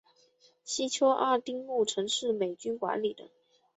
[0.63, 3.29] 西丘二丁目曾是美军管理的。